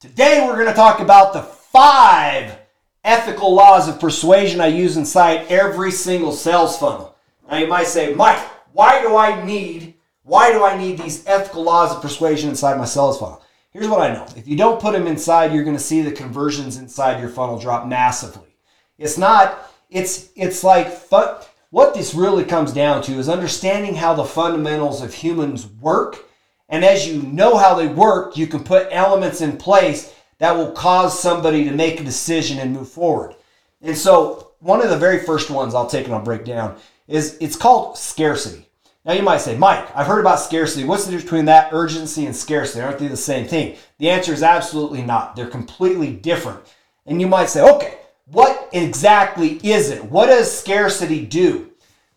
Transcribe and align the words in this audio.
Today 0.00 0.42
we're 0.46 0.54
going 0.54 0.66
to 0.66 0.72
talk 0.72 1.00
about 1.00 1.34
the 1.34 1.42
five 1.42 2.56
ethical 3.04 3.54
laws 3.54 3.86
of 3.86 4.00
persuasion 4.00 4.58
I 4.58 4.68
use 4.68 4.96
inside 4.96 5.44
every 5.50 5.90
single 5.90 6.32
sales 6.32 6.78
funnel. 6.78 7.14
Now 7.46 7.58
you 7.58 7.66
might 7.66 7.86
say, 7.86 8.14
Mike, 8.14 8.38
why 8.72 9.02
do 9.02 9.14
I 9.18 9.44
need 9.44 9.92
why 10.22 10.52
do 10.52 10.64
I 10.64 10.78
need 10.78 10.96
these 10.96 11.26
ethical 11.26 11.62
laws 11.62 11.94
of 11.94 12.00
persuasion 12.00 12.48
inside 12.48 12.78
my 12.78 12.86
sales 12.86 13.20
funnel? 13.20 13.42
Here's 13.72 13.88
what 13.88 14.00
I 14.00 14.14
know. 14.14 14.26
If 14.36 14.48
you 14.48 14.56
don't 14.56 14.80
put 14.80 14.94
them 14.94 15.06
inside, 15.06 15.52
you're 15.52 15.64
going 15.64 15.76
to 15.76 15.82
see 15.82 16.00
the 16.00 16.12
conversions 16.12 16.78
inside 16.78 17.20
your 17.20 17.28
funnel 17.28 17.58
drop 17.58 17.86
massively. 17.86 18.56
It's 18.96 19.18
not 19.18 19.70
it's 19.90 20.30
it's 20.34 20.64
like 20.64 21.10
what 21.10 21.92
this 21.92 22.14
really 22.14 22.46
comes 22.46 22.72
down 22.72 23.02
to 23.02 23.18
is 23.18 23.28
understanding 23.28 23.96
how 23.96 24.14
the 24.14 24.24
fundamentals 24.24 25.02
of 25.02 25.12
humans 25.12 25.66
work. 25.66 26.24
And 26.70 26.84
as 26.84 27.06
you 27.06 27.22
know 27.22 27.56
how 27.56 27.74
they 27.74 27.88
work, 27.88 28.36
you 28.36 28.46
can 28.46 28.64
put 28.64 28.88
elements 28.90 29.40
in 29.40 29.56
place 29.56 30.14
that 30.38 30.56
will 30.56 30.72
cause 30.72 31.20
somebody 31.20 31.64
to 31.64 31.72
make 31.72 32.00
a 32.00 32.04
decision 32.04 32.58
and 32.58 32.72
move 32.72 32.88
forward. 32.88 33.34
And 33.82 33.96
so, 33.96 34.52
one 34.60 34.82
of 34.82 34.90
the 34.90 34.96
very 34.96 35.18
first 35.18 35.50
ones 35.50 35.74
I'll 35.74 35.86
take 35.86 36.06
and 36.06 36.14
I'll 36.14 36.22
break 36.22 36.44
down 36.44 36.76
is 37.08 37.36
it's 37.40 37.56
called 37.56 37.98
scarcity. 37.98 38.66
Now, 39.04 39.14
you 39.14 39.22
might 39.22 39.40
say, 39.40 39.56
Mike, 39.56 39.88
I've 39.96 40.06
heard 40.06 40.20
about 40.20 40.40
scarcity. 40.40 40.84
What's 40.84 41.04
the 41.04 41.10
difference 41.10 41.30
between 41.30 41.46
that 41.46 41.72
urgency 41.72 42.26
and 42.26 42.36
scarcity? 42.36 42.82
Aren't 42.82 42.98
they 42.98 43.08
the 43.08 43.16
same 43.16 43.46
thing? 43.46 43.76
The 43.98 44.10
answer 44.10 44.32
is 44.32 44.42
absolutely 44.42 45.02
not. 45.02 45.34
They're 45.34 45.46
completely 45.46 46.12
different. 46.12 46.60
And 47.06 47.20
you 47.20 47.26
might 47.26 47.48
say, 47.48 47.62
okay, 47.62 47.98
what 48.26 48.68
exactly 48.72 49.58
is 49.66 49.90
it? 49.90 50.04
What 50.04 50.26
does 50.26 50.56
scarcity 50.56 51.24
do? 51.24 51.70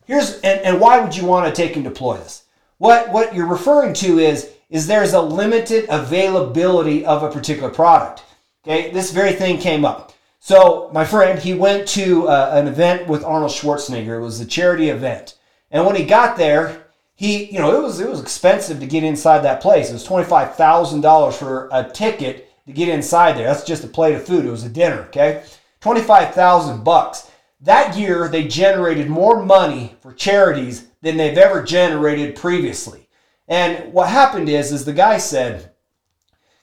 Here's 0.06 0.40
and, 0.42 0.60
and 0.62 0.82
why 0.82 1.00
would 1.00 1.16
you 1.16 1.26
want 1.26 1.48
to 1.48 1.62
take 1.62 1.76
and 1.76 1.84
deploy 1.84 2.18
this? 2.18 2.43
What 2.84 3.14
what 3.14 3.34
you're 3.34 3.48
referring 3.48 3.94
to 3.94 4.20
is 4.20 4.52
is 4.70 4.88
there's 4.88 5.14
a 5.14 5.22
limited 5.22 5.86
availability 5.88 7.06
of 7.06 7.24
a 7.24 7.32
particular 7.32 7.70
product. 7.70 8.24
Okay, 8.62 8.92
this 8.92 9.10
very 9.12 9.32
thing 9.32 9.58
came 9.58 9.86
up. 9.86 10.12
So 10.42 10.90
my 10.92 11.06
friend, 11.06 11.40
he 11.40 11.54
went 11.54 11.88
to 12.00 12.28
uh, 12.28 12.50
an 12.52 12.68
event 12.68 13.08
with 13.08 13.24
Arnold 13.24 13.54
Schwarzenegger. 13.54 14.18
It 14.18 14.22
was 14.22 14.42
a 14.42 14.46
charity 14.46 14.90
event, 14.90 15.38
and 15.72 15.86
when 15.86 15.96
he 15.96 16.04
got 16.04 16.36
there, 16.36 16.88
he 17.16 17.46
you 17.46 17.60
know 17.60 17.74
it 17.74 17.82
was 17.82 18.02
it 18.02 18.10
was 18.10 18.20
expensive 18.20 18.82
to 18.82 18.86
get 18.86 19.06
inside 19.06 19.44
that 19.44 19.62
place. 19.62 19.90
It 19.90 19.94
was 19.94 20.04
twenty 20.04 20.28
five 20.28 20.56
thousand 20.56 21.00
dollars 21.00 21.38
for 21.38 21.70
a 21.72 21.90
ticket 21.90 22.50
to 22.68 22.74
get 22.74 22.90
inside 22.90 23.38
there. 23.38 23.48
That's 23.48 23.64
just 23.64 23.86
a 23.86 23.88
plate 23.88 24.16
of 24.16 24.28
food. 24.28 24.44
It 24.44 24.52
was 24.52 24.66
a 24.66 24.70
dinner. 24.70 25.04
Okay. 25.04 25.46
25,000 25.80 26.84
bucks. 26.84 27.30
That 27.60 27.98
year 27.98 28.30
they 28.30 28.48
generated 28.48 29.10
more 29.10 29.44
money 29.44 29.96
for 30.02 30.14
charities 30.14 30.88
than 31.04 31.18
they've 31.18 31.38
ever 31.38 31.62
generated 31.62 32.36
previously. 32.36 33.10
And 33.48 33.94
what 33.94 34.10
happened 34.10 34.50
is 34.50 34.72
is 34.72 34.86
the 34.86 34.94
guy 34.94 35.18
said, 35.18 35.72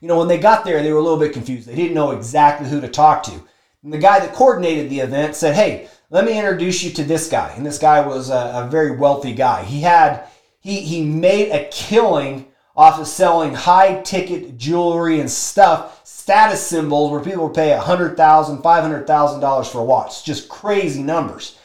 you 0.00 0.08
know, 0.08 0.18
when 0.18 0.28
they 0.28 0.38
got 0.38 0.64
there 0.64 0.82
they 0.82 0.92
were 0.92 0.98
a 0.98 1.02
little 1.02 1.18
bit 1.18 1.34
confused. 1.34 1.68
They 1.68 1.76
didn't 1.76 1.94
know 1.94 2.12
exactly 2.12 2.68
who 2.68 2.80
to 2.80 2.88
talk 2.88 3.22
to. 3.24 3.42
And 3.82 3.92
the 3.92 3.98
guy 3.98 4.18
that 4.18 4.34
coordinated 4.34 4.90
the 4.90 5.00
event 5.00 5.36
said, 5.36 5.54
"Hey, 5.54 5.88
let 6.08 6.24
me 6.24 6.38
introduce 6.38 6.82
you 6.82 6.90
to 6.92 7.04
this 7.04 7.28
guy." 7.28 7.52
And 7.56 7.64
this 7.64 7.78
guy 7.78 8.00
was 8.04 8.30
a, 8.30 8.64
a 8.64 8.68
very 8.70 8.96
wealthy 8.96 9.34
guy. 9.34 9.62
He 9.62 9.82
had 9.82 10.24
he 10.58 10.80
he 10.80 11.04
made 11.04 11.50
a 11.52 11.68
killing 11.68 12.46
off 12.76 12.98
of 12.98 13.06
selling 13.06 13.52
high 13.52 14.00
ticket 14.00 14.56
jewelry 14.56 15.20
and 15.20 15.30
stuff 15.30 16.00
status 16.04 16.66
symbols 16.66 17.10
where 17.10 17.20
people 17.20 17.44
would 17.44 17.54
pay 17.54 17.76
$100,000, 17.78 18.16
$500,000 18.16 19.66
for 19.66 19.78
a 19.80 19.84
watch. 19.84 20.24
just 20.24 20.48
crazy 20.48 21.02
numbers. 21.02 21.58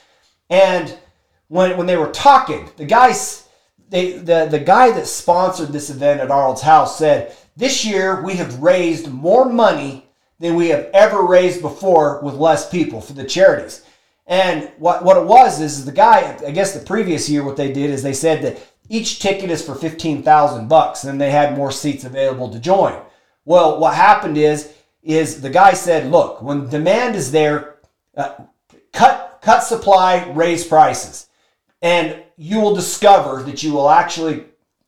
And 0.49 0.97
when, 1.55 1.77
when 1.77 1.87
they 1.87 1.97
were 1.97 2.11
talking, 2.11 2.69
the 2.77 2.85
guys, 2.85 3.47
they, 3.89 4.13
the, 4.13 4.47
the 4.51 4.59
guy 4.59 4.91
that 4.91 5.07
sponsored 5.07 5.69
this 5.69 5.89
event 5.89 6.19
at 6.19 6.29
Arnold's 6.29 6.61
house 6.61 6.97
said, 6.97 7.35
This 7.55 7.85
year 7.85 8.21
we 8.21 8.35
have 8.35 8.61
raised 8.61 9.11
more 9.11 9.45
money 9.45 10.07
than 10.39 10.55
we 10.55 10.67
have 10.69 10.89
ever 10.93 11.23
raised 11.23 11.61
before 11.61 12.21
with 12.21 12.35
less 12.35 12.69
people 12.69 12.99
for 12.99 13.13
the 13.13 13.23
charities. 13.23 13.85
And 14.27 14.71
what, 14.77 15.05
what 15.05 15.17
it 15.17 15.25
was 15.25 15.61
is 15.61 15.85
the 15.85 15.91
guy, 15.91 16.37
I 16.45 16.51
guess 16.51 16.73
the 16.73 16.85
previous 16.85 17.29
year, 17.29 17.43
what 17.43 17.57
they 17.57 17.71
did 17.71 17.89
is 17.89 18.03
they 18.03 18.13
said 18.13 18.41
that 18.41 18.61
each 18.89 19.19
ticket 19.19 19.49
is 19.49 19.65
for 19.65 19.75
15,000 19.75 20.67
bucks 20.67 21.05
and 21.05 21.21
they 21.21 21.31
had 21.31 21.55
more 21.55 21.71
seats 21.71 22.03
available 22.03 22.51
to 22.51 22.59
join. 22.59 22.99
Well, 23.45 23.79
what 23.79 23.95
happened 23.95 24.37
is 24.37 24.73
is 25.03 25.41
the 25.41 25.51
guy 25.51 25.73
said, 25.73 26.11
"Look, 26.11 26.41
when 26.41 26.67
demand 26.67 27.15
is 27.15 27.31
there, 27.31 27.75
uh, 28.17 28.33
cut 28.91 29.37
cut 29.41 29.59
supply, 29.59 30.27
raise 30.31 30.65
prices, 30.65 31.27
and 31.85 32.23
you 32.35 32.59
will 32.59 32.73
discover 32.73 33.43
that 33.43 33.63
you 33.63 33.71
will 33.71 33.89
actually 33.89 34.43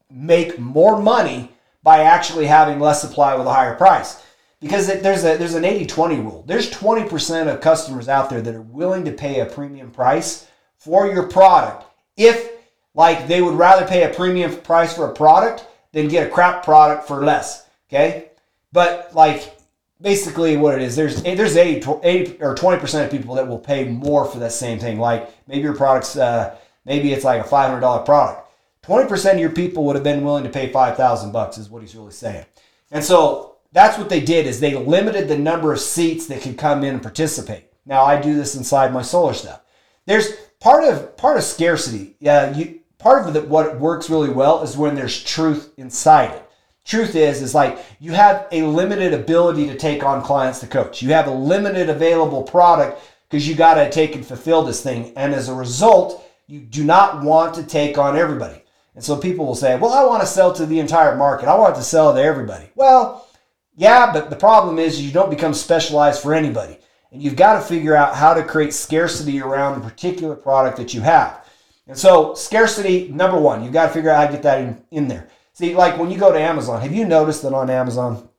make 0.10 0.58
more 0.58 1.02
money 1.02 1.52
by 1.84 2.00
actually 2.00 2.48
having 2.48 2.80
less 2.80 3.02
supply 3.02 3.36
with 3.36 3.48
a 3.48 3.54
higher 3.54 3.76
price." 3.76 4.24
Because 4.60 4.88
there's 4.88 5.24
a 5.24 5.38
there's 5.38 5.54
an 5.54 5.64
80-20 5.64 6.24
rule. 6.24 6.44
There's 6.48 6.72
20% 6.72 7.54
of 7.54 7.62
customers 7.62 8.10
out 8.10 8.30
there 8.30 8.42
that 8.42 8.56
are 8.56 8.62
willing 8.62 9.06
to 9.06 9.12
pay 9.12 9.40
a 9.40 9.46
premium 9.46 9.92
price 9.92 10.48
for 10.78 11.08
your 11.08 11.28
product 11.28 11.86
if 12.18 12.50
like 12.96 13.28
they 13.28 13.42
would 13.44 13.54
rather 13.54 13.86
pay 13.86 14.04
a 14.04 14.14
premium 14.14 14.56
price 14.58 14.96
for 14.96 15.10
a 15.10 15.14
product 15.14 15.68
than 15.92 16.08
get 16.08 16.28
a 16.28 16.30
crap 16.30 16.64
product 16.64 17.08
for 17.08 17.24
less. 17.24 17.68
Okay? 17.88 18.32
But 18.74 19.12
like 19.14 19.58
basically 20.02 20.58
what 20.58 20.76
it 20.76 20.82
is, 20.82 20.96
there's 20.96 21.22
there's 21.22 21.56
80, 21.56 22.00
80 22.04 22.42
or 22.42 22.56
20% 22.56 23.06
of 23.06 23.12
people 23.12 23.36
that 23.36 23.48
will 23.48 23.60
pay 23.60 23.86
more 23.86 24.26
for 24.26 24.40
that 24.40 24.52
same 24.52 24.80
thing. 24.80 25.00
Like 25.00 25.30
maybe 25.48 25.62
your 25.62 25.76
product's 25.76 26.18
uh, 26.18 26.58
maybe 26.88 27.14
it's 27.14 27.24
like 27.24 27.46
a 27.46 27.48
$500 27.48 28.06
product. 28.06 28.50
20% 28.84 29.34
of 29.34 29.40
your 29.40 29.52
people 29.52 29.84
would 29.84 29.96
have 29.96 30.04
been 30.04 30.24
willing 30.24 30.46
to 30.46 30.50
pay 30.50 30.72
5,000 30.72 31.32
bucks 31.32 31.60
is 31.60 31.70
what 31.70 31.84
he's 31.84 31.96
really 31.96 32.12
saying. 32.12 32.46
And 32.90 33.04
so 33.04 33.58
that's 33.74 33.98
what 33.98 34.10
they 34.10 34.22
did 34.22 34.48
is 34.48 34.60
they 34.60 34.74
limited 34.74 35.28
the 35.28 35.38
number 35.38 35.72
of 35.74 35.80
seats 35.80 36.26
that 36.28 36.42
could 36.42 36.58
come 36.58 36.84
in 36.84 36.96
and 36.96 37.04
participate. 37.04 37.66
Now 37.86 38.04
I 38.04 38.20
do 38.20 38.34
this 38.34 38.56
inside 38.56 38.92
my 38.94 39.02
solar 39.02 39.34
stuff. 39.34 39.62
There's 40.06 40.32
part 40.60 40.86
of 40.86 41.18
part 41.18 41.38
of 41.38 41.44
scarcity. 41.44 42.16
Yeah, 42.20 42.56
you 42.56 42.80
part 42.98 43.28
of 43.28 43.34
the, 43.34 43.42
what 43.42 43.80
works 43.80 44.10
really 44.10 44.30
well 44.30 44.64
is 44.64 44.78
when 44.78 44.96
there's 44.96 45.22
truth 45.24 45.74
inside 45.78 46.32
it 46.32 46.48
truth 46.88 47.16
is 47.16 47.42
is 47.42 47.54
like 47.54 47.78
you 48.00 48.14
have 48.14 48.48
a 48.52 48.64
limited 48.64 49.14
ability 49.14 49.68
to 49.68 49.76
take 49.76 50.04
on 50.04 50.24
clients 50.24 50.60
to 50.60 50.68
coach 50.68 51.02
you 51.02 51.10
have 51.10 51.28
a 51.28 51.32
limited 51.32 51.90
available 51.90 52.42
product 52.42 53.00
because 53.30 53.48
you 53.48 53.54
got 53.54 53.76
to 53.76 53.90
take 53.92 54.16
and 54.16 54.26
fulfill 54.26 54.64
this 54.64 54.82
thing 54.82 55.12
and 55.16 55.34
as 55.34 55.50
a 55.50 55.54
result 55.54 56.24
you 56.48 56.62
do 56.62 56.84
not 56.84 57.24
want 57.24 57.56
to 57.56 57.64
take 57.64 57.98
on 57.98 58.18
everybody. 58.18 58.64
And 58.96 59.04
so 59.04 59.16
people 59.16 59.46
will 59.46 59.56
say 59.56 59.78
well 59.78 59.94
i 59.94 60.04
want 60.04 60.22
to 60.22 60.28
sell 60.28 60.52
to 60.54 60.66
the 60.66 60.80
entire 60.80 61.16
market. 61.16 61.48
I 61.48 61.56
want 61.56 61.76
to 61.76 61.84
sell 61.84 62.14
to 62.14 62.22
everybody. 62.22 62.70
Well 62.76 63.28
yeah 63.76 64.12
but 64.12 64.30
the 64.30 64.36
problem 64.36 64.80
is 64.80 65.02
you 65.02 65.12
don't 65.12 65.30
become 65.30 65.54
specialized 65.54 66.22
for 66.22 66.34
anybody. 66.34 66.78
And 67.12 67.22
you've 67.22 67.36
got 67.36 67.54
to 67.54 67.62
figure 67.62 67.96
out 67.96 68.16
how 68.16 68.34
to 68.34 68.44
create 68.44 68.74
scarcity 68.74 69.42
around 69.42 69.80
the 69.80 69.90
particular 69.90 70.36
product 70.36 70.78
that 70.78 70.94
you 70.94 71.02
have. 71.02 71.46
And 71.88 71.98
so 71.98 72.34
scarcity 72.34 73.10
number 73.10 73.40
one 73.40 73.64
you've 73.64 73.74
got 73.74 73.88
to 73.88 73.94
figure 73.94 74.10
out 74.10 74.20
how 74.22 74.28
to 74.28 74.34
get 74.34 74.44
that 74.44 74.62
in, 74.62 74.84
in 74.92 75.08
there. 75.08 75.30
See, 75.54 75.76
like 75.76 75.98
when 75.98 76.12
you 76.12 76.20
go 76.20 76.32
to 76.32 76.40
Amazon, 76.40 76.82
have 76.82 76.94
you 76.94 77.06
noticed 77.06 77.42
that 77.42 77.54
on 77.54 77.70
Amazon, 77.70 78.30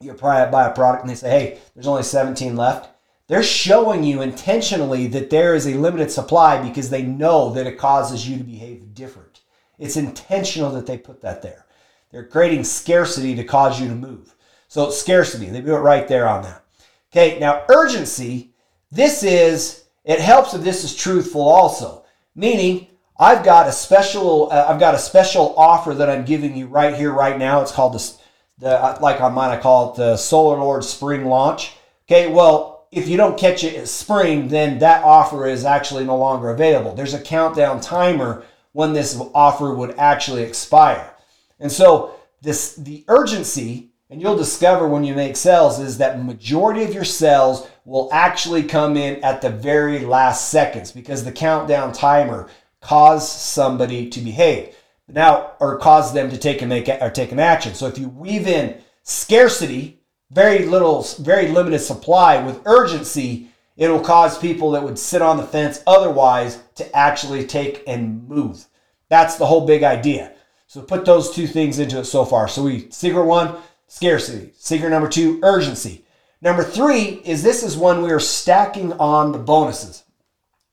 you 0.00 0.12
buy 0.12 0.40
a 0.40 0.74
product 0.74 1.02
and 1.02 1.10
they 1.10 1.14
say, 1.14 1.30
hey, 1.30 1.58
there's 1.74 1.86
only 1.86 2.02
17 2.02 2.54
left? 2.54 2.95
They're 3.28 3.42
showing 3.42 4.04
you 4.04 4.22
intentionally 4.22 5.08
that 5.08 5.30
there 5.30 5.54
is 5.54 5.66
a 5.66 5.74
limited 5.74 6.10
supply 6.10 6.62
because 6.66 6.90
they 6.90 7.02
know 7.02 7.50
that 7.54 7.66
it 7.66 7.78
causes 7.78 8.28
you 8.28 8.38
to 8.38 8.44
behave 8.44 8.94
different. 8.94 9.40
It's 9.78 9.96
intentional 9.96 10.70
that 10.72 10.86
they 10.86 10.96
put 10.96 11.20
that 11.22 11.42
there. 11.42 11.66
They're 12.10 12.26
creating 12.26 12.64
scarcity 12.64 13.34
to 13.34 13.44
cause 13.44 13.80
you 13.80 13.88
to 13.88 13.94
move. 13.94 14.34
So, 14.68 14.90
scarcity, 14.90 15.46
they 15.46 15.60
do 15.60 15.74
it 15.74 15.80
right 15.80 16.06
there 16.06 16.28
on 16.28 16.42
that. 16.44 16.64
Okay, 17.10 17.38
now 17.38 17.64
urgency, 17.68 18.52
this 18.90 19.22
is, 19.22 19.84
it 20.04 20.20
helps 20.20 20.54
if 20.54 20.62
this 20.62 20.84
is 20.84 20.94
truthful 20.94 21.42
also. 21.42 22.04
Meaning, 22.34 22.88
I've 23.18 23.44
got 23.44 23.66
a 23.66 23.72
special 23.72 24.52
uh, 24.52 24.66
I've 24.68 24.80
got 24.80 24.94
a 24.94 24.98
special 24.98 25.54
offer 25.56 25.94
that 25.94 26.10
I'm 26.10 26.24
giving 26.24 26.56
you 26.56 26.66
right 26.66 26.94
here 26.94 27.12
right 27.12 27.38
now. 27.38 27.62
It's 27.62 27.72
called 27.72 27.94
the, 27.94 28.12
the 28.58 28.70
uh, 28.70 28.98
like 29.00 29.20
on 29.22 29.32
mine 29.32 29.50
I 29.50 29.56
call 29.56 29.92
it 29.92 29.96
the 29.96 30.16
Solar 30.16 30.58
Lord 30.58 30.84
Spring 30.84 31.24
Launch. 31.24 31.72
Okay, 32.06 32.30
well 32.30 32.75
if 32.92 33.08
you 33.08 33.16
don't 33.16 33.38
catch 33.38 33.64
it 33.64 33.74
at 33.74 33.88
spring, 33.88 34.48
then 34.48 34.78
that 34.78 35.04
offer 35.04 35.46
is 35.46 35.64
actually 35.64 36.04
no 36.04 36.16
longer 36.16 36.50
available. 36.50 36.94
There's 36.94 37.14
a 37.14 37.20
countdown 37.20 37.80
timer 37.80 38.44
when 38.72 38.92
this 38.92 39.20
offer 39.34 39.74
would 39.74 39.98
actually 39.98 40.42
expire, 40.42 41.14
and 41.58 41.72
so 41.72 42.14
this 42.42 42.74
the 42.76 43.04
urgency 43.08 43.90
and 44.08 44.22
you'll 44.22 44.36
discover 44.36 44.86
when 44.86 45.04
you 45.04 45.14
make 45.14 45.36
sales 45.36 45.80
is 45.80 45.98
that 45.98 46.22
majority 46.22 46.84
of 46.84 46.94
your 46.94 47.04
sales 47.04 47.68
will 47.84 48.08
actually 48.12 48.62
come 48.62 48.96
in 48.96 49.22
at 49.24 49.42
the 49.42 49.50
very 49.50 50.00
last 50.00 50.50
seconds 50.50 50.92
because 50.92 51.24
the 51.24 51.32
countdown 51.32 51.92
timer 51.92 52.48
cause 52.80 53.30
somebody 53.30 54.08
to 54.08 54.20
behave. 54.20 54.76
Now 55.08 55.52
or 55.60 55.78
cause 55.78 56.12
them 56.12 56.30
to 56.30 56.38
take 56.38 56.64
make 56.66 56.88
or 56.88 57.10
take 57.10 57.32
an 57.32 57.40
action. 57.40 57.74
So 57.74 57.86
if 57.86 57.98
you 57.98 58.08
weave 58.08 58.46
in 58.46 58.80
scarcity 59.02 59.95
very 60.30 60.66
little 60.66 61.02
very 61.20 61.48
limited 61.48 61.78
supply 61.78 62.42
with 62.42 62.60
urgency 62.66 63.48
it'll 63.76 64.00
cause 64.00 64.38
people 64.38 64.70
that 64.70 64.82
would 64.82 64.98
sit 64.98 65.22
on 65.22 65.36
the 65.36 65.46
fence 65.46 65.82
otherwise 65.86 66.62
to 66.74 66.96
actually 66.96 67.46
take 67.46 67.82
and 67.86 68.28
move 68.28 68.66
that's 69.08 69.36
the 69.36 69.46
whole 69.46 69.66
big 69.66 69.82
idea 69.82 70.32
so 70.66 70.82
put 70.82 71.04
those 71.04 71.34
two 71.34 71.46
things 71.46 71.78
into 71.78 71.98
it 72.00 72.04
so 72.04 72.24
far 72.24 72.48
so 72.48 72.62
we 72.62 72.90
secret 72.90 73.24
one 73.24 73.56
scarcity. 73.88 74.52
Secret 74.56 74.90
number 74.90 75.08
two, 75.08 75.40
urgency. 75.42 76.04
Number 76.40 76.62
three 76.62 77.20
is 77.24 77.42
this 77.42 77.62
is 77.62 77.76
when 77.76 78.02
we 78.02 78.12
are 78.12 78.20
stacking 78.20 78.92
on 78.94 79.32
the 79.32 79.38
bonuses. 79.38 80.04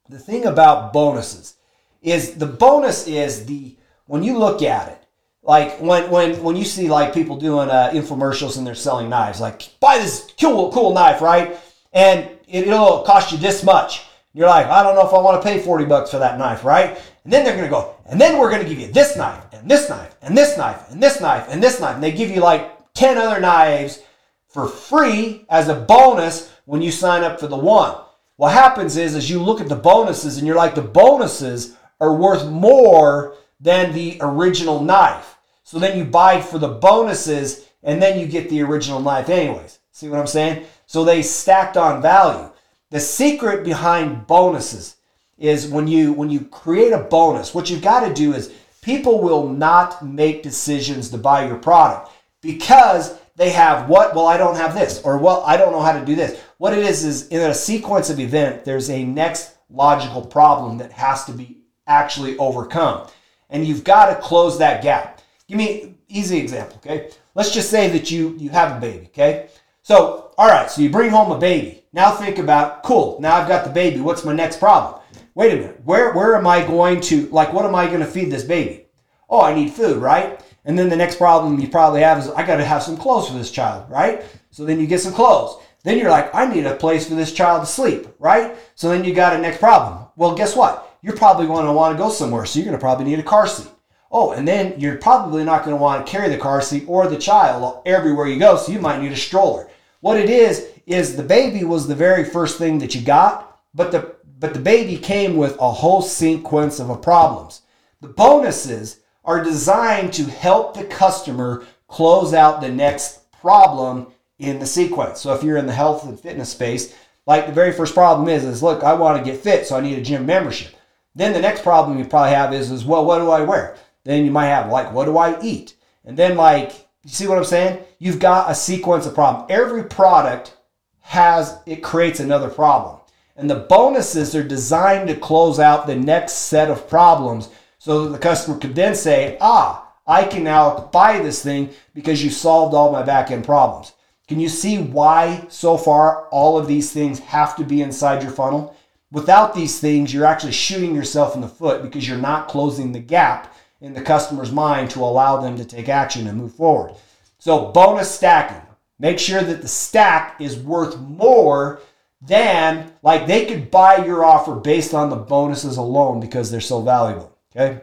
The 0.09 0.19
thing 0.19 0.45
about 0.45 0.93
bonuses 0.93 1.55
is 2.01 2.35
the 2.35 2.45
bonus 2.45 3.07
is 3.07 3.45
the 3.45 3.77
when 4.05 4.23
you 4.23 4.37
look 4.37 4.61
at 4.61 4.89
it, 4.89 5.02
like 5.43 5.79
when 5.81 6.09
when 6.09 6.41
when 6.41 6.55
you 6.55 6.63
see 6.63 6.87
like 6.87 7.13
people 7.13 7.35
doing 7.37 7.69
uh, 7.69 7.91
infomercials 7.93 8.57
and 8.57 8.65
they're 8.65 8.75
selling 8.75 9.09
knives, 9.09 9.41
like 9.41 9.77
buy 9.79 9.97
this 9.97 10.33
cool 10.39 10.71
cool 10.71 10.93
knife, 10.93 11.21
right? 11.21 11.57
And 11.91 12.29
it, 12.47 12.67
it'll 12.67 13.03
cost 13.03 13.31
you 13.31 13.37
this 13.37 13.63
much. 13.63 14.05
You're 14.33 14.47
like, 14.47 14.65
I 14.65 14.81
don't 14.81 14.95
know 14.95 15.05
if 15.05 15.13
I 15.13 15.19
want 15.19 15.41
to 15.41 15.47
pay 15.47 15.61
40 15.61 15.85
bucks 15.85 16.09
for 16.09 16.17
that 16.17 16.39
knife, 16.39 16.63
right? 16.63 16.97
And 17.23 17.31
then 17.31 17.45
they're 17.45 17.61
to 17.61 17.69
go, 17.69 17.95
and 18.07 18.19
then 18.19 18.39
we're 18.39 18.49
to 18.57 18.67
give 18.67 18.79
you 18.79 18.91
this 18.91 19.15
knife, 19.15 19.45
and 19.53 19.69
this 19.69 19.89
knife, 19.89 20.15
and 20.23 20.35
this 20.35 20.57
knife, 20.57 20.89
and 20.89 21.01
this 21.01 21.21
knife, 21.21 21.45
and 21.49 21.61
this 21.61 21.79
knife. 21.79 21.95
And 21.95 22.03
they 22.03 22.11
give 22.11 22.31
you 22.31 22.41
like 22.41 22.93
10 22.95 23.17
other 23.17 23.39
knives 23.39 24.01
for 24.47 24.67
free 24.67 25.45
as 25.49 25.69
a 25.69 25.75
bonus 25.75 26.51
when 26.65 26.81
you 26.81 26.91
sign 26.91 27.23
up 27.23 27.39
for 27.39 27.47
the 27.47 27.57
one. 27.57 27.95
What 28.37 28.53
happens 28.53 28.97
is, 28.97 29.15
is 29.15 29.29
you 29.29 29.41
look 29.41 29.61
at 29.61 29.69
the 29.69 29.75
bonuses 29.75 30.37
and 30.37 30.47
you're 30.47 30.55
like, 30.55 30.73
the 30.73 30.81
bonuses 30.81 31.75
are 31.99 32.15
worth 32.15 32.49
more 32.49 33.35
than 33.59 33.93
the 33.93 34.17
original 34.19 34.81
knife. 34.81 35.32
So 35.73 35.79
then 35.79 35.97
you 35.97 36.05
buy 36.05 36.39
for 36.39 36.59
the 36.59 36.67
bonuses 36.67 37.67
and 37.81 37.99
then 37.99 38.19
you 38.19 38.27
get 38.27 38.47
the 38.47 38.61
original 38.61 38.99
knife 38.99 39.27
anyways. 39.27 39.79
See 39.91 40.07
what 40.07 40.19
I'm 40.19 40.27
saying? 40.27 40.67
So 40.85 41.03
they 41.03 41.23
stacked 41.23 41.77
on 41.77 41.99
value. 41.99 42.51
The 42.91 42.99
secret 42.99 43.65
behind 43.65 44.27
bonuses 44.27 44.97
is 45.39 45.67
when 45.67 45.87
you 45.87 46.13
when 46.13 46.29
you 46.29 46.41
create 46.41 46.93
a 46.93 46.99
bonus, 46.99 47.55
what 47.55 47.71
you've 47.71 47.81
got 47.81 48.07
to 48.07 48.13
do 48.13 48.35
is 48.35 48.53
people 48.83 49.19
will 49.19 49.49
not 49.49 50.05
make 50.05 50.43
decisions 50.43 51.09
to 51.09 51.17
buy 51.17 51.47
your 51.47 51.57
product 51.57 52.11
because 52.41 53.17
they 53.35 53.49
have 53.49 53.89
what? 53.89 54.13
Well, 54.13 54.27
I 54.27 54.37
don't 54.37 54.57
have 54.57 54.75
this, 54.75 55.01
or 55.01 55.17
well, 55.17 55.41
I 55.43 55.57
don't 55.57 55.71
know 55.71 55.81
how 55.81 55.97
to 55.99 56.05
do 56.05 56.13
this. 56.13 56.39
What 56.59 56.77
it 56.77 56.85
is 56.85 57.03
is 57.03 57.29
in 57.29 57.41
a 57.41 57.51
sequence 57.55 58.11
of 58.11 58.19
event, 58.19 58.63
there's 58.63 58.91
a 58.91 59.03
next 59.03 59.55
logical 59.71 60.21
problem 60.21 60.77
that 60.77 60.91
has 60.91 61.25
to 61.25 61.31
be 61.31 61.63
actually 61.87 62.37
overcome. 62.37 63.07
And 63.49 63.65
you've 63.65 63.83
got 63.83 64.13
to 64.13 64.21
close 64.21 64.59
that 64.59 64.83
gap. 64.83 65.21
Give 65.53 65.59
me 65.59 65.93
easy 66.07 66.39
example, 66.39 66.77
okay? 66.77 67.11
Let's 67.35 67.51
just 67.51 67.69
say 67.69 67.87
that 67.89 68.09
you 68.09 68.35
you 68.39 68.49
have 68.49 68.75
a 68.75 68.81
baby, 68.81 69.05
okay? 69.09 69.49
So, 69.83 70.33
all 70.35 70.47
right, 70.47 70.67
so 70.67 70.81
you 70.81 70.89
bring 70.89 71.11
home 71.11 71.31
a 71.31 71.37
baby. 71.37 71.83
Now 71.93 72.09
think 72.09 72.39
about, 72.39 72.81
cool, 72.81 73.21
now 73.21 73.35
I've 73.35 73.47
got 73.47 73.63
the 73.63 73.69
baby. 73.69 73.99
What's 73.99 74.25
my 74.25 74.33
next 74.33 74.57
problem? 74.57 74.99
Wait 75.35 75.53
a 75.53 75.57
minute. 75.57 75.79
Where 75.85 76.11
where 76.11 76.35
am 76.35 76.47
I 76.47 76.65
going 76.65 77.01
to 77.01 77.27
like 77.27 77.53
what 77.53 77.65
am 77.65 77.75
I 77.75 77.85
going 77.85 77.99
to 77.99 78.07
feed 78.07 78.31
this 78.31 78.43
baby? 78.43 78.87
Oh, 79.29 79.41
I 79.41 79.53
need 79.53 79.69
food, 79.69 79.97
right? 79.97 80.43
And 80.65 80.79
then 80.79 80.89
the 80.89 80.95
next 80.95 81.17
problem 81.17 81.59
you 81.59 81.67
probably 81.67 82.01
have 82.01 82.17
is 82.17 82.29
I 82.29 82.47
got 82.47 82.55
to 82.55 82.65
have 82.65 82.81
some 82.81 82.97
clothes 82.97 83.27
for 83.27 83.37
this 83.37 83.51
child, 83.51 83.87
right? 83.91 84.23
So 84.49 84.65
then 84.65 84.79
you 84.79 84.87
get 84.87 85.01
some 85.01 85.13
clothes. 85.13 85.63
Then 85.83 85.99
you're 85.99 86.09
like, 86.09 86.33
I 86.33 86.51
need 86.51 86.65
a 86.65 86.75
place 86.77 87.07
for 87.07 87.13
this 87.13 87.31
child 87.31 87.61
to 87.61 87.67
sleep, 87.67 88.07
right? 88.17 88.55
So 88.73 88.89
then 88.89 89.03
you 89.03 89.13
got 89.13 89.35
a 89.35 89.37
next 89.37 89.59
problem. 89.59 90.07
Well, 90.15 90.33
guess 90.33 90.55
what? 90.55 90.97
You're 91.03 91.15
probably 91.15 91.45
going 91.45 91.67
to 91.67 91.73
want 91.73 91.95
to 91.95 92.03
go 92.03 92.09
somewhere, 92.09 92.47
so 92.47 92.57
you're 92.57 92.65
going 92.65 92.79
to 92.79 92.81
probably 92.81 93.05
need 93.05 93.19
a 93.19 93.23
car 93.23 93.45
seat. 93.45 93.69
Oh, 94.15 94.31
and 94.31 94.47
then 94.47 94.79
you're 94.79 94.97
probably 94.97 95.43
not 95.43 95.65
going 95.65 95.75
to 95.75 95.81
want 95.81 96.05
to 96.05 96.11
carry 96.11 96.29
the 96.29 96.37
car 96.37 96.61
seat 96.61 96.85
or 96.87 97.07
the 97.07 97.17
child 97.17 97.81
everywhere 97.83 98.27
you 98.27 98.37
go, 98.37 98.55
so 98.55 98.71
you 98.71 98.79
might 98.79 99.01
need 99.01 99.11
a 99.11 99.17
stroller. 99.17 99.67
What 100.01 100.19
it 100.19 100.29
is 100.29 100.69
is 100.85 101.15
the 101.15 101.23
baby 101.23 101.63
was 101.63 101.87
the 101.87 101.95
very 101.95 102.23
first 102.23 102.59
thing 102.59 102.77
that 102.79 102.93
you 102.93 103.01
got, 103.01 103.59
but 103.73 103.91
the 103.91 104.15
but 104.39 104.53
the 104.53 104.59
baby 104.59 104.97
came 104.97 105.37
with 105.37 105.57
a 105.59 105.71
whole 105.71 106.01
sequence 106.01 106.79
of 106.79 107.01
problems. 107.01 107.61
The 108.01 108.09
bonuses 108.09 108.99
are 109.23 109.41
designed 109.41 110.11
to 110.13 110.25
help 110.25 110.73
the 110.73 110.83
customer 110.83 111.65
close 111.87 112.33
out 112.33 112.59
the 112.59 112.69
next 112.69 113.31
problem 113.31 114.07
in 114.39 114.59
the 114.59 114.65
sequence. 114.65 115.21
So 115.21 115.33
if 115.33 115.43
you're 115.43 115.57
in 115.57 115.65
the 115.65 115.73
health 115.73 116.05
and 116.05 116.19
fitness 116.19 116.49
space, 116.49 116.93
like 117.25 117.45
the 117.45 117.53
very 117.53 117.71
first 117.71 117.93
problem 117.93 118.27
is, 118.27 118.43
is 118.43 118.61
look, 118.61 118.83
I 118.83 118.93
want 118.93 119.17
to 119.17 119.31
get 119.31 119.41
fit, 119.41 119.65
so 119.65 119.77
I 119.77 119.81
need 119.81 119.97
a 119.97 120.01
gym 120.01 120.25
membership. 120.25 120.75
Then 121.15 121.31
the 121.31 121.39
next 121.39 121.63
problem 121.63 121.97
you 121.97 122.03
probably 122.05 122.33
have 122.33 122.53
is, 122.53 122.69
is 122.69 122.83
well, 122.83 123.05
what 123.05 123.19
do 123.19 123.29
I 123.29 123.41
wear? 123.41 123.77
Then 124.03 124.25
you 124.25 124.31
might 124.31 124.47
have 124.47 124.69
like, 124.69 124.91
what 124.91 125.05
do 125.05 125.17
I 125.17 125.41
eat? 125.41 125.75
And 126.05 126.17
then 126.17 126.35
like, 126.35 126.71
you 127.03 127.09
see 127.09 127.27
what 127.27 127.37
I'm 127.37 127.43
saying? 127.43 127.83
You've 127.99 128.19
got 128.19 128.51
a 128.51 128.55
sequence 128.55 129.05
of 129.05 129.15
problems. 129.15 129.49
Every 129.49 129.83
product 129.83 130.57
has, 131.01 131.57
it 131.65 131.83
creates 131.83 132.19
another 132.19 132.49
problem. 132.49 132.99
And 133.35 133.49
the 133.49 133.55
bonuses 133.55 134.35
are 134.35 134.43
designed 134.43 135.07
to 135.07 135.15
close 135.15 135.59
out 135.59 135.87
the 135.87 135.95
next 135.95 136.33
set 136.33 136.69
of 136.69 136.87
problems 136.87 137.49
so 137.79 138.03
that 138.05 138.11
the 138.11 138.19
customer 138.19 138.57
could 138.57 138.75
then 138.75 138.95
say, 138.95 139.37
ah, 139.41 139.91
I 140.05 140.25
can 140.25 140.43
now 140.43 140.89
buy 140.91 141.19
this 141.19 141.41
thing 141.41 141.69
because 141.93 142.23
you 142.23 142.29
solved 142.29 142.75
all 142.75 142.91
my 142.91 143.03
back 143.03 143.31
end 143.31 143.45
problems. 143.45 143.93
Can 144.27 144.39
you 144.39 144.49
see 144.49 144.77
why 144.77 145.45
so 145.49 145.77
far 145.77 146.27
all 146.29 146.57
of 146.57 146.67
these 146.67 146.91
things 146.91 147.19
have 147.19 147.55
to 147.57 147.63
be 147.63 147.81
inside 147.81 148.21
your 148.21 148.31
funnel? 148.31 148.75
Without 149.11 149.53
these 149.53 149.79
things, 149.79 150.13
you're 150.13 150.25
actually 150.25 150.53
shooting 150.53 150.95
yourself 150.95 151.35
in 151.35 151.41
the 151.41 151.47
foot 151.47 151.81
because 151.81 152.07
you're 152.07 152.17
not 152.17 152.47
closing 152.47 152.91
the 152.91 152.99
gap 152.99 153.53
in 153.83 153.93
the 153.93 154.01
customer's 154.01 154.51
mind 154.51 154.89
to 154.89 155.01
allow 155.01 155.41
them 155.41 155.57
to 155.57 155.65
take 155.65 155.89
action 155.89 156.25
and 156.25 156.37
move 156.37 156.55
forward. 156.55 156.95
So, 157.37 157.71
bonus 157.71 158.09
stacking. 158.09 158.65
Make 158.97 159.19
sure 159.19 159.43
that 159.43 159.61
the 159.61 159.67
stack 159.67 160.39
is 160.39 160.57
worth 160.57 160.97
more 160.99 161.81
than, 162.21 162.93
like, 163.03 163.27
they 163.27 163.45
could 163.45 163.69
buy 163.69 164.05
your 164.05 164.23
offer 164.23 164.55
based 164.55 164.93
on 164.93 165.09
the 165.09 165.17
bonuses 165.17 165.75
alone 165.75 166.21
because 166.21 166.49
they're 166.49 166.61
so 166.61 166.81
valuable. 166.81 167.37
Okay. 167.55 167.81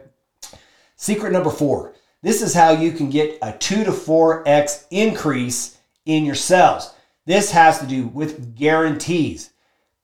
Secret 0.96 1.32
number 1.32 1.50
four 1.50 1.94
this 2.22 2.42
is 2.42 2.52
how 2.52 2.72
you 2.72 2.92
can 2.92 3.08
get 3.08 3.38
a 3.40 3.52
2 3.52 3.84
to 3.84 3.90
4x 3.90 4.84
increase 4.90 5.78
in 6.04 6.26
your 6.26 6.34
sales. 6.34 6.94
This 7.24 7.50
has 7.52 7.78
to 7.78 7.86
do 7.86 8.08
with 8.08 8.56
guarantees. 8.56 9.52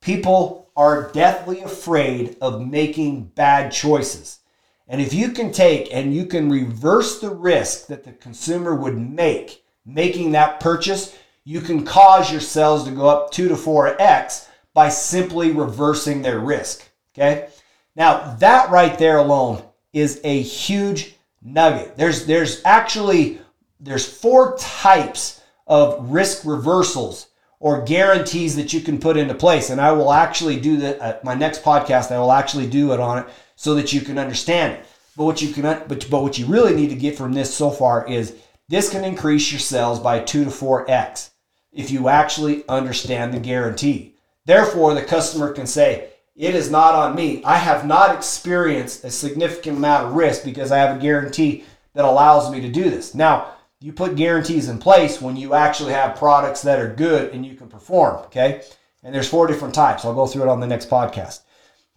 People 0.01 0.71
are 0.75 1.11
deathly 1.11 1.61
afraid 1.61 2.37
of 2.41 2.65
making 2.65 3.25
bad 3.35 3.71
choices. 3.71 4.36
And 4.87 5.01
if 5.01 5.13
you 5.13 5.31
can 5.31 5.51
take 5.51 5.93
and 5.93 6.13
you 6.13 6.25
can 6.25 6.49
reverse 6.49 7.19
the 7.19 7.29
risk 7.29 7.87
that 7.87 8.03
the 8.03 8.13
consumer 8.13 8.73
would 8.73 8.97
make 8.97 9.63
making 9.85 10.31
that 10.31 10.59
purchase, 10.59 11.17
you 11.43 11.61
can 11.61 11.85
cause 11.85 12.31
your 12.31 12.41
sales 12.41 12.83
to 12.85 12.91
go 12.91 13.07
up 13.07 13.31
2 13.31 13.47
to 13.49 13.55
4x 13.55 14.47
by 14.73 14.89
simply 14.89 15.51
reversing 15.51 16.21
their 16.21 16.39
risk. 16.39 16.89
Okay? 17.13 17.49
Now, 17.95 18.35
that 18.35 18.69
right 18.69 18.97
there 18.97 19.17
alone 19.17 19.63
is 19.93 20.21
a 20.23 20.41
huge 20.41 21.15
nugget. 21.41 21.97
There's 21.97 22.25
there's 22.25 22.61
actually 22.65 23.39
there's 23.79 24.05
four 24.05 24.57
types 24.57 25.41
of 25.65 26.11
risk 26.11 26.45
reversals 26.45 27.27
or 27.59 27.83
guarantees 27.83 28.55
that 28.55 28.73
you 28.73 28.81
can 28.81 28.99
put 28.99 29.17
into 29.17 29.33
place 29.33 29.69
and 29.69 29.81
I 29.81 29.91
will 29.91 30.13
actually 30.13 30.59
do 30.59 30.77
that 30.77 30.99
at 30.99 31.15
uh, 31.15 31.19
my 31.23 31.33
next 31.33 31.63
podcast 31.63 32.11
I 32.11 32.19
will 32.19 32.31
actually 32.31 32.67
do 32.67 32.93
it 32.93 32.99
on 32.99 33.19
it 33.19 33.25
so 33.57 33.75
that 33.75 33.91
you 33.91 33.99
can 33.99 34.17
understand 34.17 34.73
it. 34.73 34.85
But 35.17 35.25
what 35.25 35.41
you 35.41 35.51
can 35.51 35.63
but, 35.63 36.09
but 36.09 36.23
what 36.23 36.37
you 36.37 36.45
really 36.45 36.73
need 36.73 36.89
to 36.91 36.95
get 36.95 37.17
from 37.17 37.33
this 37.33 37.53
so 37.53 37.69
far 37.69 38.07
is 38.07 38.37
this 38.69 38.89
can 38.89 39.03
increase 39.03 39.51
your 39.51 39.59
sales 39.59 39.99
by 39.99 40.19
2 40.19 40.45
to 40.45 40.49
4x 40.49 41.31
if 41.73 41.91
you 41.91 42.07
actually 42.07 42.67
understand 42.69 43.33
the 43.33 43.39
guarantee. 43.39 44.15
Therefore, 44.45 44.93
the 44.93 45.03
customer 45.03 45.51
can 45.51 45.67
say, 45.67 46.09
It 46.35 46.55
is 46.55 46.71
not 46.71 46.93
on 46.93 47.15
me. 47.15 47.43
I 47.43 47.57
have 47.57 47.85
not 47.85 48.15
experienced 48.15 49.03
a 49.03 49.11
significant 49.11 49.77
amount 49.77 50.07
of 50.07 50.13
risk 50.13 50.45
because 50.45 50.71
I 50.71 50.77
have 50.77 50.97
a 50.97 51.01
guarantee 51.01 51.65
that 51.93 52.05
allows 52.05 52.51
me 52.51 52.61
to 52.61 52.69
do 52.69 52.89
this. 52.89 53.15
Now, 53.15 53.55
you 53.79 53.91
put 53.91 54.15
guarantees 54.15 54.69
in 54.69 54.77
place 54.77 55.21
when 55.21 55.35
you 55.35 55.53
actually 55.53 55.93
have 55.93 56.17
products 56.17 56.61
that 56.61 56.79
are 56.79 56.93
good 56.93 57.33
and 57.33 57.45
you 57.45 57.55
can 57.55 57.67
perform, 57.67 58.17
okay? 58.25 58.61
And 59.03 59.13
there's 59.13 59.29
four 59.29 59.47
different 59.47 59.73
types. 59.73 60.05
I'll 60.05 60.13
go 60.13 60.27
through 60.27 60.43
it 60.43 60.49
on 60.49 60.59
the 60.59 60.67
next 60.67 60.89
podcast. 60.89 61.41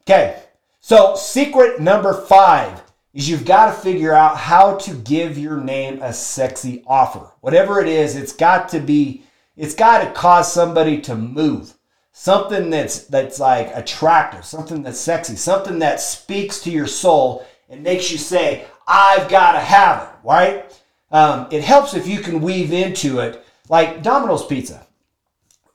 Okay, 0.03 0.43
so 0.81 1.15
secret 1.15 1.81
number 1.81 2.13
five 2.13 2.83
is 3.13 3.29
you've 3.29 3.45
got 3.45 3.67
to 3.67 3.81
figure 3.81 4.15
out 4.15 4.37
how 4.37 4.77
to 4.77 4.95
give 4.95 5.37
your 5.37 5.57
name 5.57 6.01
a 6.03 6.13
sexy 6.13 6.83
offer. 6.87 7.31
Whatever 7.41 7.81
it 7.81 7.89
is, 7.89 8.17
it's 8.17 8.33
got 8.33 8.69
to 8.71 8.81
be, 8.81 9.25
it's 9.57 9.75
got 9.75 10.03
to 10.05 10.13
cause 10.13 10.53
somebody 10.53 11.01
to 11.03 11.15
move. 11.15 11.75
Something 12.13 12.71
that's 12.71 13.05
that's 13.05 13.39
like 13.39 13.71
attractive, 13.75 14.45
something 14.45 14.83
that's 14.83 14.99
sexy, 14.99 15.37
something 15.37 15.79
that 15.79 16.01
speaks 16.01 16.61
to 16.63 16.71
your 16.71 16.87
soul 16.87 17.47
and 17.69 17.83
makes 17.83 18.11
you 18.11 18.19
say, 18.19 18.65
"I've 18.87 19.29
got 19.29 19.53
to 19.53 19.61
have 19.61 20.03
it." 20.03 20.09
Right? 20.25 20.81
Um, 21.13 21.47
it 21.51 21.63
helps 21.63 21.95
if 21.95 22.07
you 22.07 22.21
can 22.21 22.41
weave 22.41 22.73
into 22.73 23.21
it, 23.21 23.45
like 23.69 24.03
Domino's 24.03 24.45
Pizza. 24.45 24.87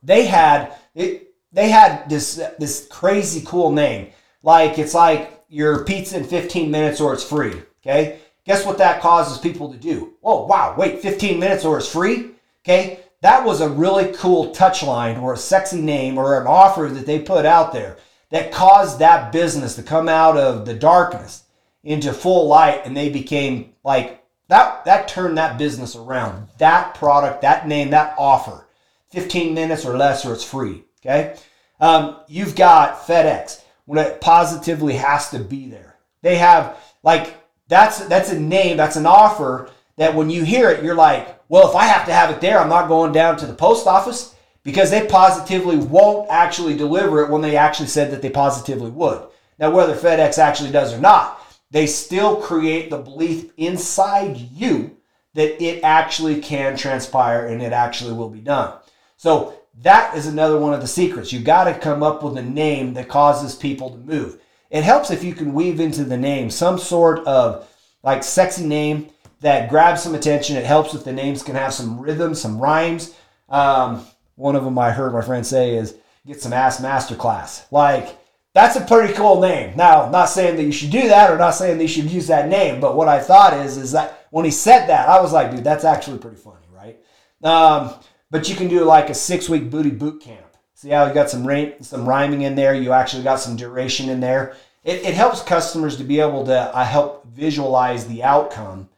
They 0.04 0.26
had 0.26 0.76
it. 0.94 1.34
They 1.52 1.70
had 1.70 2.10
this 2.10 2.36
this 2.60 2.88
crazy 2.92 3.42
cool 3.46 3.72
name. 3.72 4.10
Like 4.46 4.78
it's 4.78 4.94
like 4.94 5.44
your 5.50 5.84
pizza 5.84 6.18
in 6.18 6.24
15 6.24 6.72
minutes 6.72 7.02
or 7.02 7.14
it's 7.14 7.24
free. 7.24 7.64
Okay. 7.82 8.20
Guess 8.46 8.66
what 8.66 8.78
that 8.78 9.02
causes 9.02 9.40
people 9.40 9.72
to 9.74 9.78
do? 9.78 10.14
Oh, 10.24 10.46
wow. 10.46 10.76
Wait, 10.78 11.02
15 11.02 11.40
minutes 11.40 11.66
or 11.66 11.80
it's 11.80 11.92
free? 11.92 12.32
Okay. 12.64 13.00
That 13.22 13.44
was 13.44 13.60
a 13.60 13.70
really 13.70 14.14
cool 14.14 14.52
touch 14.52 14.84
line 14.84 15.18
or 15.18 15.34
a 15.34 15.38
sexy 15.38 15.82
name 15.82 16.20
or 16.20 16.40
an 16.40 16.46
offer 16.46 16.90
that 16.94 17.08
they 17.08 17.20
put 17.20 17.46
out 17.46 17.74
there 17.74 17.98
that 18.30 18.52
caused 18.52 19.00
that 19.00 19.32
business 19.32 19.76
to 19.76 19.84
come 19.84 20.08
out 20.08 20.38
of 20.38 20.66
the 20.66 20.76
darkness 20.76 21.44
into 21.84 22.14
full 22.14 22.48
light 22.48 22.82
and 22.86 22.96
they 22.96 23.10
became 23.10 23.74
like 23.84 24.24
that 24.48 24.86
that 24.86 25.08
turned 25.08 25.40
that 25.40 25.58
business 25.58 25.96
around. 25.96 26.50
That 26.60 26.94
product, 26.94 27.42
that 27.42 27.68
name, 27.68 27.90
that 27.90 28.14
offer, 28.20 28.68
15 29.10 29.56
minutes 29.56 29.86
or 29.86 29.98
less, 29.98 30.24
or 30.24 30.34
it's 30.34 30.44
free. 30.44 30.84
Okay. 31.04 31.36
Um, 31.80 32.18
you've 32.28 32.56
got 32.56 33.08
FedEx 33.08 33.65
when 33.86 34.00
it 34.00 34.22
positively 34.22 34.94
has 34.94 35.30
to 35.32 35.40
be 35.40 35.70
there. 35.70 35.96
They 36.22 36.38
have 36.38 36.78
like 37.04 37.36
that's 37.68 38.06
that's 38.08 38.32
a 38.32 38.40
name, 38.40 38.78
that's 38.78 38.96
an 38.96 39.06
offer 39.06 39.70
that 39.98 40.14
when 40.14 40.30
you 40.30 40.44
hear 40.44 40.70
it, 40.70 40.84
you're 40.84 40.96
like, 40.96 41.40
well, 41.50 41.70
if 41.70 41.76
I 41.76 41.86
have 41.86 42.06
to 42.08 42.14
have 42.14 42.30
it 42.30 42.42
there, 42.42 42.60
I'm 42.60 42.70
not 42.70 42.88
going 42.88 43.12
down 43.12 43.38
to 43.38 43.46
the 43.46 43.54
post 43.54 43.88
office 43.88 44.36
because 44.64 44.92
they 44.92 45.08
positively 45.08 45.78
won't 45.78 46.30
actually 46.30 46.76
deliver 46.76 47.24
it 47.24 47.30
when 47.30 47.42
they 47.42 47.56
actually 47.56 47.88
said 47.88 48.12
that 48.12 48.22
they 48.22 48.30
positively 48.30 48.90
would. 48.90 49.22
Now, 49.60 49.72
whether 49.72 49.96
FedEx 49.96 50.38
actually 50.38 50.72
does 50.72 50.94
or 50.94 51.00
not, 51.00 51.40
they 51.72 51.88
still 51.88 52.42
create 52.42 52.90
the 52.90 52.98
belief 52.98 53.52
inside 53.58 54.38
you 54.38 54.98
that 55.34 55.62
it 55.64 55.84
actually 55.84 56.42
can 56.42 56.76
transpire 56.76 57.48
and 57.48 57.62
it 57.62 57.74
actually 57.74 58.14
will 58.14 58.30
be 58.30 58.40
done. 58.40 58.74
So 59.18 59.60
that 59.82 60.16
is 60.16 60.28
another 60.28 60.58
one 60.58 60.74
of 60.74 60.82
the 60.82 60.88
secrets. 60.88 61.34
You've 61.34 61.44
got 61.44 61.66
to 61.66 61.78
come 61.78 62.04
up 62.04 62.24
with 62.24 62.38
a 62.38 62.42
name 62.42 62.94
that 62.94 63.10
causes 63.10 63.56
people 63.56 63.90
to 63.90 63.98
move. 63.98 64.40
It 64.70 64.84
helps 64.84 65.12
if 65.12 65.24
you 65.24 65.34
can 65.34 65.54
weave 65.54 65.80
into 65.80 66.04
the 66.04 66.18
name 66.18 66.50
some 66.50 66.78
sort 66.78 67.26
of 67.28 67.70
like 68.04 68.24
sexy 68.24 68.66
name 68.66 69.10
that 69.42 69.70
grabs 69.70 70.04
some 70.04 70.16
attention. 70.16 70.58
It 70.58 70.66
helps 70.66 70.94
if 70.94 71.04
the 71.04 71.14
names 71.14 71.44
can 71.44 71.56
have 71.56 71.74
some 71.74 72.00
rhythm, 72.00 72.34
some 72.34 72.60
rhymes. 72.60 73.16
Um, 73.50 74.06
one 74.36 74.56
of 74.56 74.64
them 74.64 74.78
I 74.78 74.92
heard 74.92 75.14
my 75.14 75.22
friend 75.22 75.46
say 75.46 75.76
is 75.76 75.96
get 76.26 76.42
some 76.42 76.54
ass 76.54 76.82
masterclass. 76.82 77.66
Like 77.72 78.18
that's 78.54 78.78
a 78.78 78.82
pretty 78.82 79.14
cool 79.14 79.42
name. 79.42 79.76
Now, 79.76 80.10
not 80.10 80.30
saying 80.30 80.56
that 80.56 80.64
you 80.64 80.72
should 80.72 80.92
do 80.92 81.10
that 81.10 81.30
or 81.30 81.38
not 81.38 81.52
saying 81.52 81.78
that 81.78 81.84
you 81.84 81.90
should 81.90 82.10
use 82.10 82.28
that 82.28 82.48
name, 82.48 82.80
but 82.80 82.96
what 82.96 83.08
I 83.08 83.20
thought 83.20 83.54
is 83.54 83.78
is 83.78 83.92
that 83.92 84.28
when 84.32 84.46
he 84.46 84.52
said 84.52 84.88
that, 84.88 85.10
I 85.10 85.22
was 85.22 85.34
like, 85.34 85.52
dude, 85.52 85.64
that's 85.64 85.84
actually 85.84 86.20
pretty 86.20 86.38
funny, 86.38 86.66
right? 86.72 86.98
Um, 87.44 87.94
but 88.36 88.50
you 88.50 88.56
can 88.58 88.68
do 88.68 88.84
like 88.84 89.10
a 89.10 89.14
six 89.14 89.48
week 89.48 89.70
booty 89.70 89.90
boot 89.90 90.22
camp. 90.22 90.58
See 90.74 90.90
how 90.90 91.06
you 91.06 91.14
got 91.14 91.30
some 91.30 91.48
some 91.80 92.06
rhyming 92.06 92.42
in 92.42 92.54
there. 92.54 92.76
You 92.76 92.92
actually 92.92 93.24
got 93.24 93.40
some 93.40 93.56
duration 93.56 94.10
in 94.10 94.20
there. 94.20 94.58
It, 94.84 95.06
it 95.06 95.14
helps 95.14 95.42
customers 95.42 95.96
to 95.96 96.04
be 96.04 96.20
able 96.20 96.46
to 96.48 96.76
uh, 96.76 96.84
help 96.84 97.26
visualize 97.28 98.06
the 98.08 98.24
outcome 98.24 98.90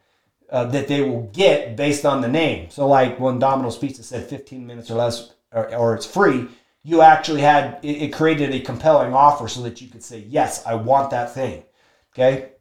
uh, 0.49 0.63
that 0.65 0.87
they 0.87 1.01
will 1.01 1.29
get 1.33 1.75
based 1.75 2.03
on 2.03 2.21
the 2.21 2.27
name. 2.27 2.71
So, 2.71 2.87
like 2.87 3.19
when 3.19 3.37
Domino's 3.37 3.77
Pizza 3.77 4.01
said 4.01 4.27
15 4.27 4.65
minutes 4.65 4.89
or 4.89 4.95
less, 4.95 5.35
or, 5.51 5.71
or 5.75 5.93
it's 5.93 6.07
free, 6.07 6.47
you 6.81 7.03
actually 7.03 7.41
had 7.41 7.77
it, 7.83 8.01
it 8.01 8.13
created 8.13 8.55
a 8.55 8.59
compelling 8.61 9.13
offer 9.13 9.47
so 9.47 9.61
that 9.61 9.79
you 9.81 9.87
could 9.87 10.01
say, 10.01 10.25
Yes, 10.27 10.65
I 10.65 10.73
want 10.73 11.11
that 11.11 11.35
thing. 11.35 11.63
Okay. 12.11 12.53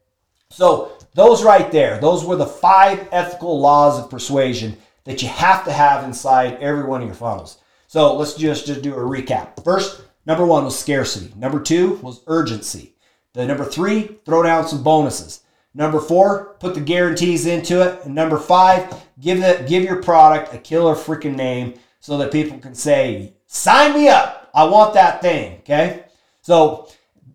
So, 0.50 0.92
those 1.14 1.42
right 1.42 1.72
there, 1.72 1.98
those 2.00 2.22
were 2.22 2.36
the 2.36 2.44
five 2.44 3.08
ethical 3.12 3.58
laws 3.58 3.98
of 3.98 4.10
persuasion 4.10 4.76
that 5.06 5.22
you 5.22 5.28
have 5.28 5.64
to 5.64 5.72
have 5.72 6.04
inside 6.04 6.58
every 6.60 6.84
one 6.84 7.00
of 7.00 7.08
your 7.08 7.16
funnels. 7.16 7.58
So, 7.86 8.14
let's 8.14 8.34
just, 8.34 8.66
just 8.66 8.82
do 8.82 8.94
a 8.94 8.98
recap. 8.98 9.64
First, 9.64 10.02
number 10.26 10.44
one 10.44 10.64
was 10.64 10.78
scarcity, 10.78 11.32
number 11.36 11.60
two 11.60 11.94
was 12.02 12.20
urgency. 12.26 12.92
The 13.32 13.44
number 13.44 13.64
three, 13.66 14.18
throw 14.24 14.42
down 14.42 14.66
some 14.66 14.82
bonuses. 14.82 15.42
Number 15.74 16.00
four, 16.00 16.56
put 16.58 16.74
the 16.74 16.80
guarantees 16.80 17.44
into 17.44 17.82
it. 17.82 18.02
And 18.06 18.14
number 18.14 18.38
five, 18.38 18.94
give 19.20 19.40
the 19.40 19.62
give 19.68 19.84
your 19.84 20.02
product 20.02 20.54
a 20.54 20.58
killer 20.58 20.94
freaking 20.94 21.36
name 21.36 21.74
so 22.00 22.16
that 22.16 22.32
people 22.32 22.58
can 22.58 22.74
say, 22.74 23.34
sign 23.46 23.92
me 23.92 24.08
up. 24.08 24.50
I 24.54 24.64
want 24.64 24.94
that 24.94 25.20
thing. 25.20 25.58
Okay. 25.58 26.04
So 26.40 26.88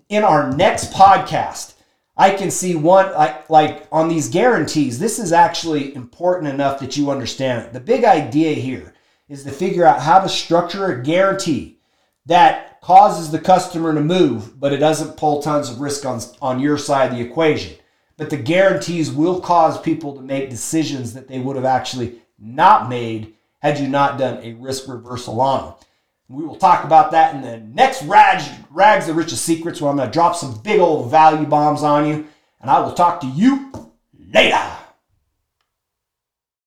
in 0.09 0.23
our 0.23 0.51
next 0.51 0.91
podcast, 0.91 1.70
I 2.21 2.35
can 2.35 2.51
see 2.51 2.75
one 2.75 3.11
like 3.13 3.49
like 3.49 3.87
on 3.91 4.07
these 4.07 4.29
guarantees. 4.29 4.99
This 4.99 5.19
is 5.19 5.31
actually 5.31 5.95
important 5.95 6.53
enough 6.53 6.79
that 6.79 6.95
you 6.95 7.09
understand 7.09 7.65
it. 7.65 7.73
The 7.73 7.79
big 7.79 8.03
idea 8.03 8.53
here 8.53 8.93
is 9.27 9.43
to 9.43 9.51
figure 9.51 9.85
out 9.85 10.01
how 10.01 10.19
to 10.19 10.29
structure 10.29 10.85
a 10.91 11.03
guarantee 11.03 11.79
that 12.25 12.79
causes 12.81 13.31
the 13.31 13.39
customer 13.39 13.93
to 13.93 14.01
move, 14.01 14.59
but 14.59 14.73
it 14.73 14.77
doesn't 14.77 15.17
pull 15.17 15.41
tons 15.41 15.69
of 15.69 15.81
risk 15.81 16.05
on, 16.05 16.19
on 16.41 16.59
your 16.59 16.77
side 16.77 17.11
of 17.11 17.17
the 17.17 17.23
equation 17.23 17.75
but 18.21 18.29
the 18.29 18.37
guarantees 18.37 19.09
will 19.09 19.41
cause 19.41 19.81
people 19.81 20.15
to 20.15 20.21
make 20.21 20.47
decisions 20.47 21.11
that 21.11 21.27
they 21.27 21.39
would 21.39 21.55
have 21.55 21.65
actually 21.65 22.21
not 22.37 22.87
made 22.87 23.33
had 23.63 23.79
you 23.79 23.87
not 23.87 24.19
done 24.19 24.37
a 24.43 24.53
risk 24.53 24.87
reversal 24.87 25.41
on 25.41 25.65
them. 25.65 25.73
We 26.31 26.45
will 26.45 26.55
talk 26.55 26.85
about 26.85 27.11
that 27.11 27.35
in 27.35 27.41
the 27.41 27.59
next 27.59 28.03
Rags, 28.03 28.49
Rags 28.69 29.07
to 29.07 29.13
Riches 29.13 29.41
Secrets, 29.41 29.81
where 29.81 29.91
I'm 29.91 29.97
going 29.97 30.07
to 30.07 30.13
drop 30.13 30.33
some 30.33 30.61
big 30.61 30.79
old 30.79 31.11
value 31.11 31.45
bombs 31.45 31.83
on 31.83 32.07
you. 32.07 32.25
And 32.61 32.71
I 32.71 32.79
will 32.79 32.93
talk 32.93 33.19
to 33.19 33.27
you 33.27 33.69
later. 34.33 34.61